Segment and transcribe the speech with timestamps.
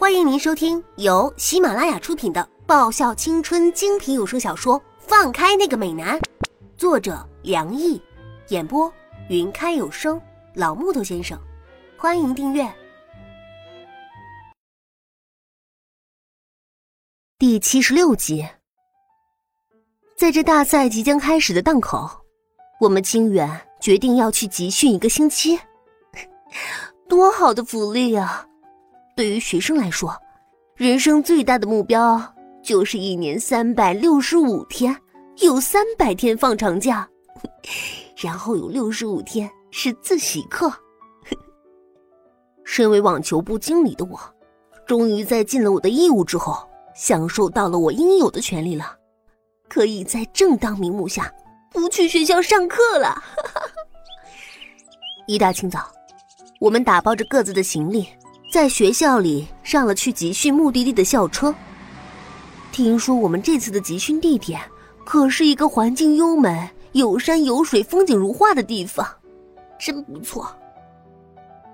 [0.00, 6.18] 欢迎您收听由喜马拉雅出品的爆笑青春精品有声小说《放开那个美男》，
[6.74, 8.00] 作者梁毅，
[8.48, 8.90] 演播
[9.28, 10.18] 云开有声
[10.54, 11.38] 老木头先生。
[11.98, 12.66] 欢迎订阅
[17.38, 18.48] 第七十六集。
[20.16, 22.08] 在这大赛即将开始的档口，
[22.80, 25.60] 我们清远决定要去集训一个星期，
[27.06, 28.46] 多好的福利啊！
[29.20, 30.16] 对于学生来说，
[30.76, 32.18] 人生最大的目标
[32.62, 34.96] 就是一年三百六十五天
[35.42, 37.06] 有三百天放长假，
[38.16, 40.72] 然后有六十五天是自习课。
[42.64, 44.18] 身为网球部经理的我，
[44.86, 48.96] 终于在尽了我的义务之后，享受到了我应有的权利了，
[49.68, 51.30] 可以在正当名目下
[51.70, 53.22] 不去学校上课了。
[55.28, 55.92] 一大清早，
[56.58, 58.08] 我们打包着各自的行李。
[58.50, 61.54] 在学校里上了去集训目的地的校车。
[62.72, 64.60] 听说我们这次的集训地点
[65.04, 69.06] 可是一个环境优美、有山有水、风景如画的地方，
[69.78, 70.52] 真不错。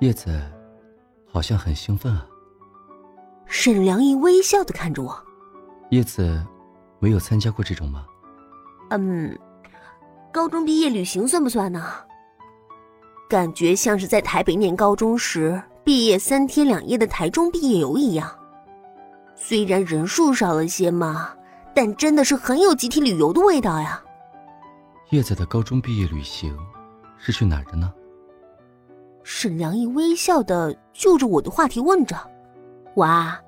[0.01, 0.39] 叶子
[1.33, 2.27] 好像很兴奋啊。
[3.47, 5.19] 沈良一微笑的看着我。
[5.91, 6.45] 叶子
[6.99, 8.05] 没有参加过这种吗？
[8.91, 9.39] 嗯，
[10.31, 11.83] 高中毕业旅行算不算呢？
[13.31, 15.59] 感觉像是在台北念高中时。
[15.87, 18.29] 毕业三天两夜的台中毕业游一样，
[19.37, 21.33] 虽然人数少了些嘛，
[21.73, 24.03] 但真的是很有集体旅游的味道呀。
[25.11, 26.53] 叶子的高中毕业旅行
[27.17, 27.93] 是去哪儿的呢？
[29.23, 32.17] 沈良毅微笑的就着我的话题问着
[32.97, 33.41] ：“哇，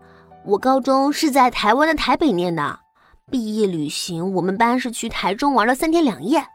[0.44, 2.78] 我高中是在台湾的台北念的，
[3.32, 6.46] 毕业旅行我们班是去台中玩了三天两夜，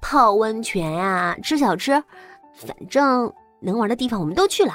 [0.00, 2.00] 泡温泉呀，吃小吃，
[2.54, 4.72] 反正。”能玩的地方我们都去了，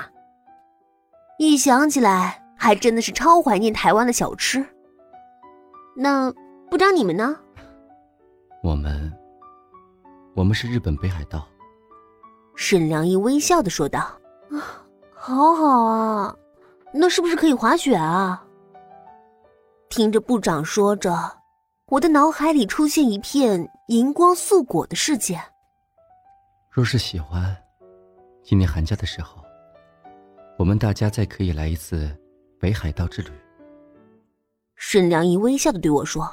[1.40, 4.66] 一想起来还真的是超怀念台湾的小吃。
[5.96, 6.32] 那
[6.70, 7.38] 部长你们呢？
[8.64, 9.12] 我们，
[10.36, 11.48] 我们是日本北海道。
[12.56, 14.00] 沈良一微笑的说道
[14.52, 16.36] ：“啊，好好啊，
[16.94, 18.46] 那是不是可以滑雪啊？”
[19.90, 21.14] 听着部长说着，
[21.88, 25.40] 我的脑海里出现一片银光素裹的世界。
[26.70, 27.56] 若是喜欢。
[28.44, 29.42] 今年寒假的时候，
[30.58, 32.14] 我们大家再可以来一次
[32.60, 33.30] 北海道之旅。
[34.76, 36.30] 沈良一微笑的对我说：“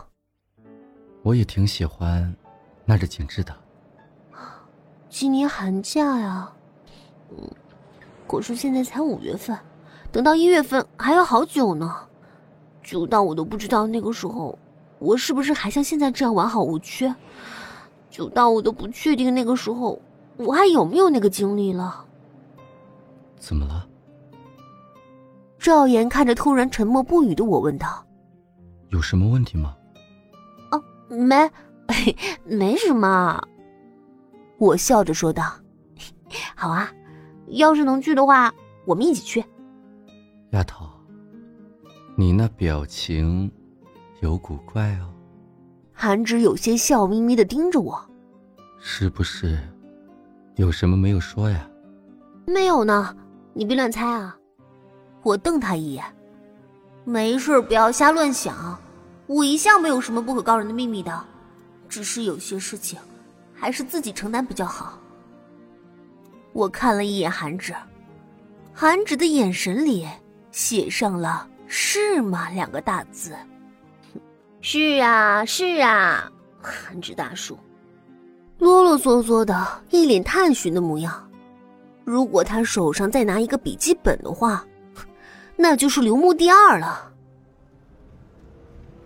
[1.23, 2.35] 我也挺喜欢
[2.85, 3.55] 那的景致的。”
[5.09, 6.53] 今年寒假呀，
[7.31, 7.49] 嗯，
[8.27, 9.57] 可是现在才五月份，
[10.11, 12.09] 等到一月份还要好久呢。
[12.83, 14.59] 久到我都不知道那个时候
[14.99, 17.15] 我是不是还像现在这样完好无缺。
[18.11, 20.03] 久到我都不确定那个时候。
[20.45, 22.05] 我还有没有那个精力了？
[23.39, 23.87] 怎么了？
[25.59, 28.05] 赵岩看着突然沉默不语的我，问道
[28.89, 29.77] ：“有什么问题吗
[30.73, 31.51] ？”“哦，没，
[32.45, 33.41] 没什么。”
[34.59, 35.53] 我笑着说道
[36.57, 36.91] ：“好啊，
[37.49, 38.53] 要是能去的话，
[38.87, 39.45] 我们一起去。”
[40.53, 40.87] 丫头，
[42.17, 43.51] 你那表情
[44.21, 45.13] 有古怪哦。
[45.93, 48.01] 韩芷有些笑眯眯的盯着我
[48.81, 49.59] ：“是不是？”
[50.57, 51.67] 有什么没有说呀？
[52.47, 53.17] 没有呢，
[53.55, 54.37] 你别乱猜啊！
[55.23, 56.05] 我瞪他一眼，
[57.05, 58.79] 没事，不要瞎乱想。
[59.27, 61.25] 我一向没有什么不可告人的秘密的，
[61.89, 62.99] 只是有些事情
[63.55, 64.99] 还是自己承担比较好。
[66.53, 67.73] 我看了一眼韩芷，
[68.75, 70.09] 韩芷的眼神里
[70.51, 73.37] 写上了“是吗”两个大字。
[74.61, 76.29] 是啊，是啊，
[76.61, 77.57] 韩芷大叔。
[78.61, 81.29] 啰啰嗦嗦的，一脸探寻的模样。
[82.05, 84.65] 如果他手上再拿一个笔记本的话，
[85.57, 87.11] 那就是刘牧第二了。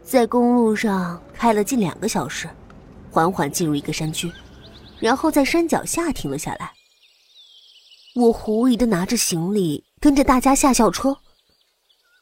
[0.03, 2.51] 在公路上开了近两个小时，
[3.13, 4.31] 缓缓进入一个山区，
[4.99, 6.73] 然后在山脚下停了下来。
[8.17, 11.17] 我狐疑的拿着行李，跟着大家下校车，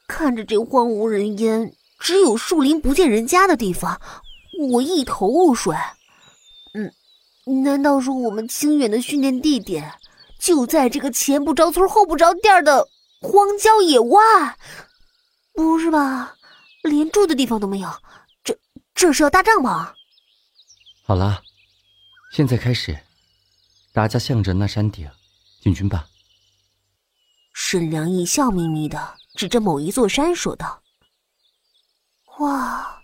[0.07, 3.99] 看着这荒无人烟、只有树林不见人家的地方，
[4.69, 5.75] 我一头雾水。
[7.45, 9.99] 难道说我们清远的训练地点
[10.39, 12.87] 就在这个前不着村后不着店的
[13.21, 14.57] 荒郊野外？
[15.53, 16.35] 不是吧，
[16.83, 17.89] 连住的地方都没有，
[18.43, 18.57] 这
[18.95, 19.93] 这是要搭帐篷？
[21.03, 21.43] 好了，
[22.31, 22.97] 现在开始，
[23.91, 25.09] 大家向着那山顶
[25.61, 26.07] 进军吧。
[27.53, 30.81] 沈良义笑眯眯的指着某一座山说道
[32.39, 33.03] ：“哇，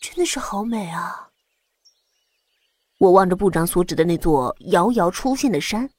[0.00, 1.28] 真的是好美啊！”
[2.98, 5.90] 我望着部长所指的那座遥遥出现的山，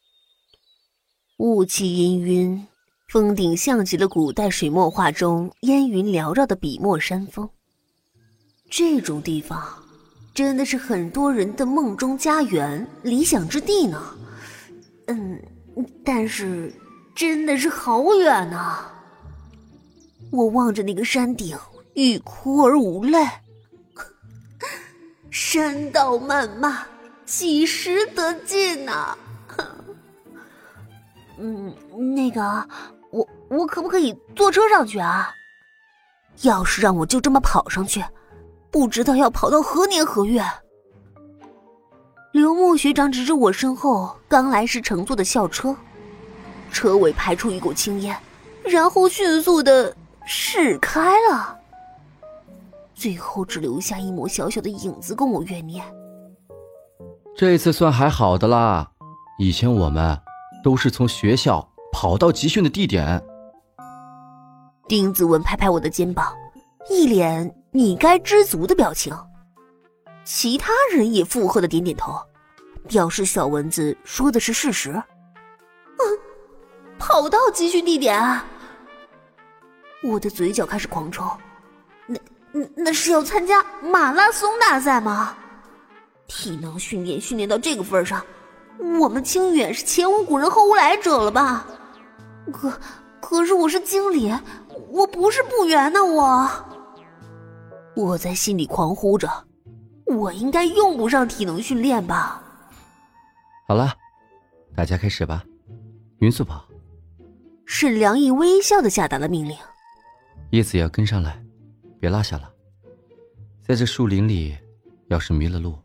[1.38, 2.62] 雾气氤氲，
[3.10, 7.48] 峰顶像极了古代水墨画中烟云缭绕的笔墨山峰。
[8.70, 9.62] 这种地方，
[10.34, 14.02] 真的是很多人的梦中家园、理想之地呢。
[15.08, 15.40] 嗯，
[16.04, 16.74] 但是
[17.14, 18.86] 真的是好远呐！
[20.32, 21.56] 我望着那个山顶，
[21.94, 23.20] 欲哭而无泪。
[25.38, 26.74] 山道漫漫，
[27.26, 29.18] 几时得尽呐？
[31.38, 31.76] 嗯，
[32.16, 32.66] 那个，
[33.12, 35.30] 我我可不可以坐车上去啊？
[36.44, 38.02] 要是让我就这么跑上去，
[38.72, 40.42] 不知道要跑到何年何月。
[42.32, 45.76] 刘牧学长指着我身后刚来时乘坐的校车，
[46.72, 48.18] 车尾排出一股青烟，
[48.64, 49.94] 然后迅速的
[50.26, 51.60] 驶开了，
[52.96, 55.86] 最后只留下一抹小小的影子供我怨念。
[57.38, 58.90] 这次算还好的啦，
[59.38, 60.20] 以前我们。
[60.64, 63.24] 都是从学校跑到集训的地点。
[64.88, 66.34] 丁子文拍拍我的肩膀，
[66.90, 69.16] 一脸你该知足的表情。
[70.24, 72.20] 其他人也附和的点点头，
[72.88, 74.90] 表示小蚊子说的是事实。
[74.90, 76.02] 嗯，
[76.98, 78.42] 跑到集训地点，
[80.02, 81.24] 我的嘴角开始狂抽。
[82.56, 85.36] 那那那是要参加马拉松大赛吗？
[86.28, 88.26] 体能训练训练到这个份上。
[89.00, 91.68] 我们清远是前无古人后无来者了吧？
[92.52, 92.80] 可
[93.22, 94.34] 可是我是经理，
[94.90, 96.04] 我不是部员呢。
[96.04, 96.50] 我
[97.96, 99.30] 我在心里狂呼着，
[100.06, 102.42] 我应该用不上体能训练吧？
[103.68, 103.94] 好了，
[104.76, 105.44] 大家开始吧，
[106.20, 106.66] 匀速跑。
[107.66, 109.58] 沈良毅微笑的下达了命令。
[110.52, 111.42] 叶子要跟上来，
[112.00, 112.52] 别落下了。
[113.62, 114.56] 在这树林里，
[115.08, 115.76] 要是迷了路，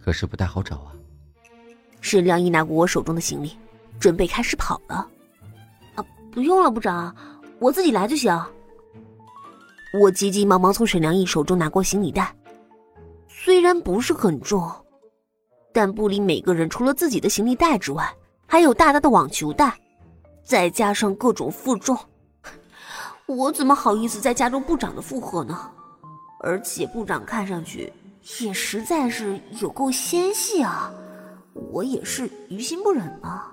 [0.00, 0.92] 可是不太好找啊。
[2.00, 3.56] 沈良一拿过我手中的行李，
[3.98, 5.08] 准备开始跑了。
[5.96, 7.14] 啊，不用了，部长，
[7.58, 8.32] 我自己来就行。
[10.00, 12.34] 我急急忙忙从沈良一手中拿过行李袋，
[13.26, 14.70] 虽然不是很重，
[15.72, 18.14] 但部里每个人除了自己的行李袋之外，
[18.46, 19.76] 还有大大的网球袋，
[20.44, 21.98] 再加上各种负重，
[23.28, 25.70] 我怎么好意思再加重部长的负荷呢？
[26.40, 27.92] 而且部长看上去
[28.40, 30.90] 也实在是有够纤细啊。
[31.52, 33.52] 我也是于心不忍啊！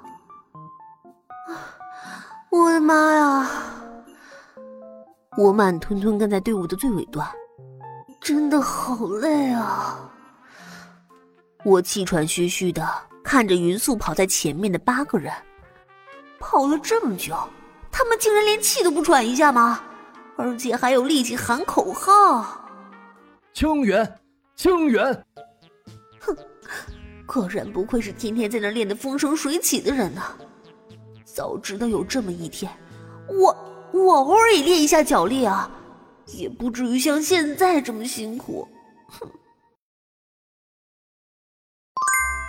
[2.52, 3.50] 我的妈呀！
[5.38, 7.28] 我慢吞吞跟在队伍的最尾端，
[8.22, 10.10] 真的好累啊！
[11.66, 12.88] 我气喘吁吁的
[13.24, 15.34] 看着匀速跑在前面的八个人，
[16.40, 17.36] 跑了这么久，
[17.98, 19.82] 他们竟然连气都不喘一下吗？
[20.36, 22.70] 而且还有力气喊口号
[23.56, 24.20] ：“清远，
[24.54, 25.26] 清远！”
[26.20, 26.36] 哼！
[27.26, 30.36] 果然不愧是天天在那练得风生水起的人呐！
[31.24, 32.70] 早知道有这么一天，
[33.30, 33.56] 我
[33.94, 35.72] 我偶尔也练一下脚力啊，
[36.26, 38.68] 也不至于像现在这么辛苦。
[39.08, 39.32] 哼！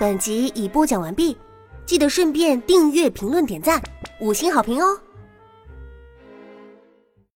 [0.01, 1.39] 本集已播讲完毕，
[1.87, 3.81] 记得顺便订阅、评论、点赞、
[4.21, 5.01] 五星好评哦！